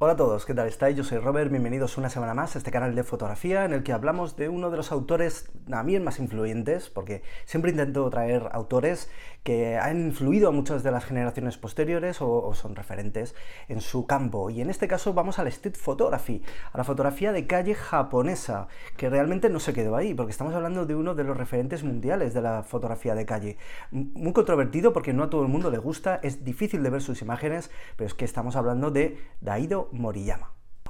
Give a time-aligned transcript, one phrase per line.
[0.00, 0.96] Hola a todos, ¿qué tal estáis?
[0.96, 3.92] Yo soy Robert, bienvenidos una semana más a este canal de fotografía en el que
[3.92, 5.48] hablamos de uno de los autores
[5.84, 9.08] mí más influyentes, porque siempre intento traer autores
[9.44, 13.36] que han influido a muchas de las generaciones posteriores o, son referentes
[13.68, 14.50] en su campo.
[14.50, 16.42] Y en este caso vamos al street photography,
[16.72, 18.66] a la fotografía de calle japonesa,
[18.96, 22.34] que realmente no se quedó ahí, porque estamos hablando de uno de los referentes mundiales
[22.34, 23.58] de la fotografía de calle.
[23.92, 27.22] Muy controvertido porque no a todo el mundo le gusta, es difícil de ver sus
[27.22, 30.46] imágenes, pero es que estamos hablando de Daido Moriyama.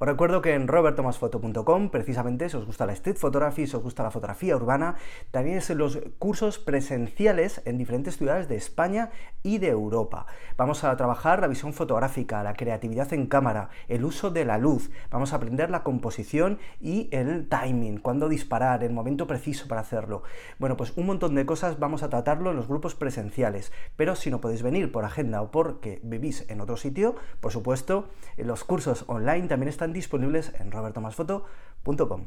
[0.00, 4.04] Os recuerdo que en robertomasfoto.com, precisamente, si os gusta la street photography, si os gusta
[4.04, 4.94] la fotografía urbana,
[5.32, 9.10] también es los cursos presenciales en diferentes ciudades de España
[9.42, 10.26] y de Europa.
[10.56, 14.88] Vamos a trabajar la visión fotográfica, la creatividad en cámara, el uso de la luz,
[15.10, 20.22] vamos a aprender la composición y el timing, cuándo disparar, el momento preciso para hacerlo.
[20.60, 24.30] Bueno, pues un montón de cosas vamos a tratarlo en los grupos presenciales, pero si
[24.30, 29.04] no podéis venir por agenda o porque vivís en otro sitio, por supuesto, los cursos
[29.08, 32.24] online también están disponibles en robertomasfoto.com.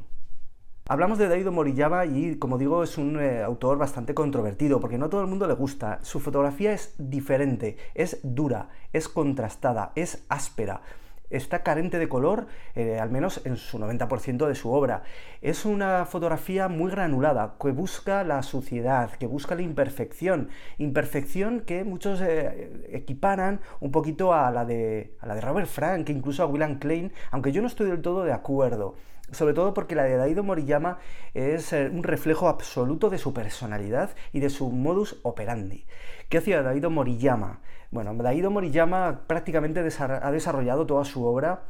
[0.88, 5.10] Hablamos de Daido Moriyama y, como digo, es un eh, autor bastante controvertido porque no
[5.10, 6.00] todo el mundo le gusta.
[6.02, 10.82] Su fotografía es diferente, es dura, es contrastada, es áspera
[11.32, 15.04] está carente de color, eh, al menos en su 90% de su obra.
[15.42, 21.84] Es una fotografía muy granulada, que busca la suciedad, que busca la imperfección, imperfección que
[21.84, 26.46] muchos eh, equiparan un poquito a la, de, a la de Robert Frank, incluso a
[26.46, 28.96] William Klein, aunque yo no estoy del todo de acuerdo
[29.32, 31.00] sobre todo porque la de Daido Moriyama
[31.34, 35.86] es eh, un reflejo absoluto de su personalidad y de su modus operandi.
[36.30, 37.60] ¿Qué hacía Daido Moriyama?
[37.92, 41.64] Bueno, Daido Moriyama prácticamente ha desarrollado toda su obra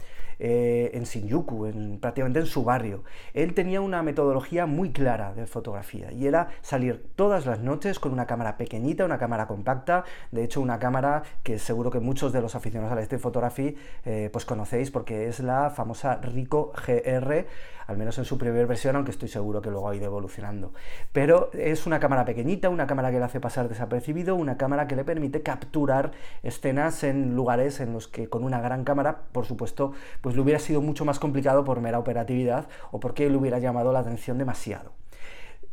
[0.43, 3.03] eh, en Shinjuku, en, prácticamente en su barrio.
[3.35, 8.11] Él tenía una metodología muy clara de fotografía y era salir todas las noches con
[8.11, 12.41] una cámara pequeñita, una cámara compacta, de hecho una cámara que seguro que muchos de
[12.41, 17.45] los aficionados a la street photography eh, pues conocéis porque es la famosa Ricoh GR,
[17.87, 20.73] al menos en su primera versión, aunque estoy seguro que luego ha ido evolucionando.
[21.11, 24.95] Pero es una cámara pequeñita, una cámara que le hace pasar desapercibido, una cámara que
[24.95, 26.11] le permite capturar
[26.43, 30.59] escenas en lugares en los que con una gran cámara, por supuesto, pues le hubiera
[30.59, 34.93] sido mucho más complicado por mera operatividad o porque le hubiera llamado la atención demasiado.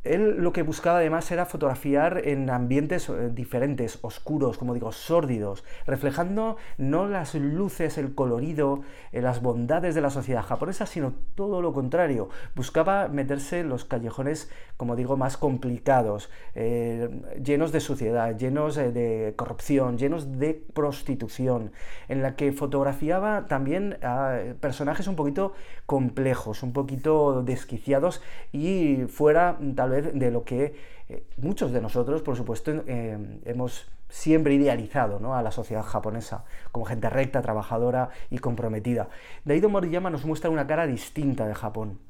[0.09, 5.65] Él lo que buscaba además era fotografiar en ambientes eh, diferentes, oscuros, como digo, sórdidos,
[5.87, 8.81] reflejando no las luces, el colorido,
[9.13, 12.31] eh, las bondades de la sociedad japonesa, sino todo lo contrario.
[12.55, 17.11] Buscaba meterse en los callejones, como digo, más complicados, eh,
[17.43, 21.73] llenos de suciedad, llenos de corrupción, llenos de prostitución,
[22.09, 25.53] en la que fotografiaba también a personajes un poquito
[25.87, 30.75] complejos, un poquito desquiciados y fuera tal vez de lo que
[31.09, 35.35] eh, muchos de nosotros, por supuesto, eh, hemos siempre idealizado ¿no?
[35.35, 39.09] a la sociedad japonesa como gente recta, trabajadora y comprometida.
[39.45, 42.01] Daido Moriyama nos muestra una cara distinta de Japón.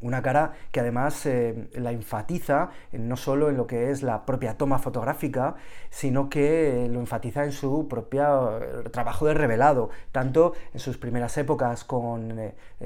[0.00, 4.56] Una cara que además eh, la enfatiza no solo en lo que es la propia
[4.56, 5.56] toma fotográfica,
[5.90, 8.60] sino que lo enfatiza en su propio
[8.92, 12.38] trabajo de revelado, tanto en sus primeras épocas con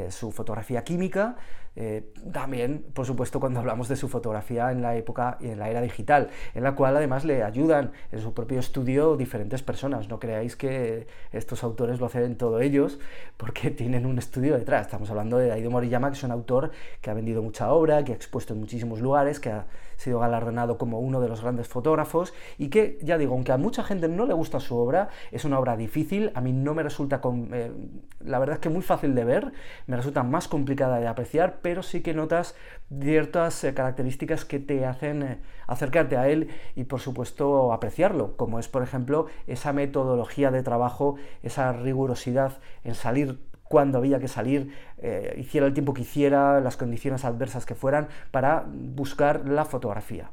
[0.08, 1.36] su fotografía química,
[1.74, 5.70] eh, también, por supuesto, cuando hablamos de su fotografía en la época y en la
[5.70, 10.08] era digital, en la cual además le ayudan en su propio estudio diferentes personas.
[10.08, 12.98] No creáis que estos autores lo hacen todos ellos,
[13.36, 14.86] porque tienen un estudio detrás.
[14.86, 18.12] Estamos hablando de Aido Moriyama, que es un autor que ha vendido mucha obra, que
[18.12, 19.66] ha expuesto en muchísimos lugares, que ha
[19.96, 23.82] sido galardonado como uno de los grandes fotógrafos y que, ya digo, aunque a mucha
[23.82, 27.20] gente no le gusta su obra, es una obra difícil, a mí no me resulta,
[27.52, 27.72] eh,
[28.20, 29.52] la verdad es que muy fácil de ver,
[29.86, 32.54] me resulta más complicada de apreciar, pero sí que notas
[33.00, 38.58] ciertas eh, características que te hacen eh, acercarte a él y por supuesto apreciarlo, como
[38.58, 44.74] es por ejemplo esa metodología de trabajo, esa rigurosidad en salir cuando había que salir,
[44.98, 50.30] eh, hiciera el tiempo que hiciera, las condiciones adversas que fueran, para buscar la fotografía.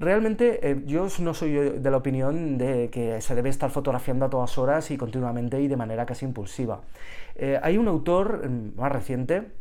[0.00, 4.56] Realmente yo no soy de la opinión de que se debe estar fotografiando a todas
[4.56, 6.80] horas y continuamente y de manera casi impulsiva.
[7.62, 9.52] hay un autor mm, más reciente,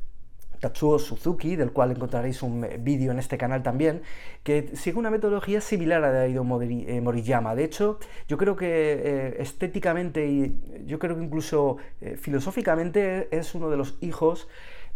[0.59, 4.01] Tatsuo Suzuki, del cual encontraréis un vídeo en este canal también,
[4.43, 7.55] que sigue una metodología similar a la de Aido eh, Moriyama.
[7.55, 13.55] De hecho, yo creo que eh, estéticamente y yo creo que incluso eh, filosóficamente es
[13.55, 14.47] uno de los hijos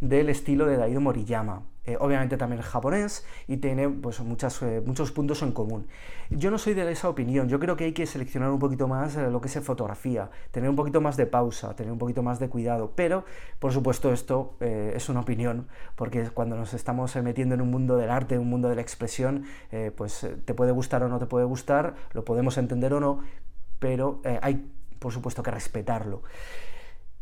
[0.01, 1.63] del estilo de Daido Moriyama.
[1.85, 5.87] Eh, obviamente también es japonés y tiene pues, muchas, eh, muchos puntos en común.
[6.29, 9.17] Yo no soy de esa opinión, yo creo que hay que seleccionar un poquito más
[9.17, 12.39] eh, lo que es fotografía, tener un poquito más de pausa, tener un poquito más
[12.39, 13.25] de cuidado, pero
[13.59, 18.09] por supuesto esto es una opinión, porque cuando nos estamos metiendo en un mundo del
[18.09, 19.45] arte, en un mundo de la expresión,
[19.95, 23.19] pues te puede gustar o no te puede gustar, lo podemos entender o no,
[23.79, 24.65] pero hay
[24.99, 26.23] por supuesto que respetarlo.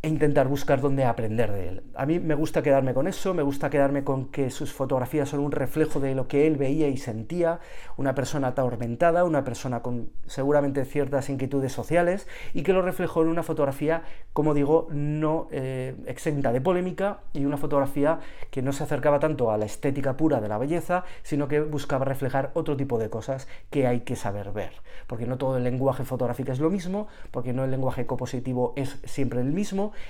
[0.03, 1.83] E intentar buscar dónde aprender de él.
[1.93, 5.41] A mí me gusta quedarme con eso, me gusta quedarme con que sus fotografías son
[5.41, 7.59] un reflejo de lo que él veía y sentía,
[7.97, 13.27] una persona atormentada, una persona con seguramente ciertas inquietudes sociales y que lo reflejó en
[13.27, 14.01] una fotografía,
[14.33, 18.19] como digo, no eh, exenta de polémica y una fotografía
[18.49, 22.05] que no se acercaba tanto a la estética pura de la belleza, sino que buscaba
[22.05, 24.71] reflejar otro tipo de cosas que hay que saber ver,
[25.05, 28.97] porque no todo el lenguaje fotográfico es lo mismo, porque no el lenguaje compositivo es
[29.03, 29.51] siempre el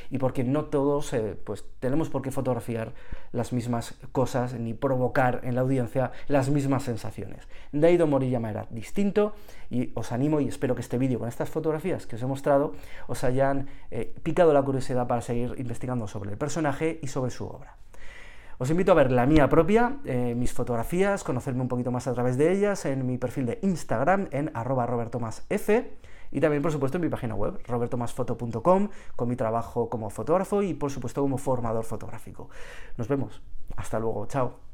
[0.09, 2.93] y porque no todos eh, pues, tenemos por qué fotografiar
[3.31, 7.47] las mismas cosas ni provocar en la audiencia las mismas sensaciones.
[7.71, 9.33] Daido Moriyama era distinto
[9.69, 12.73] y os animo y espero que este vídeo con estas fotografías que os he mostrado
[13.07, 17.45] os hayan eh, picado la curiosidad para seguir investigando sobre el personaje y sobre su
[17.45, 17.77] obra.
[18.61, 22.13] Os invito a ver la mía propia, eh, mis fotografías, conocerme un poquito más a
[22.13, 25.45] través de ellas en mi perfil de Instagram en arroba robertomasf
[26.31, 30.73] y también, por supuesto, en mi página web, robertomasfoto.com, con mi trabajo como fotógrafo y,
[30.73, 32.49] por supuesto, como formador fotográfico.
[32.97, 33.41] Nos vemos.
[33.75, 34.25] Hasta luego.
[34.27, 34.70] Chao.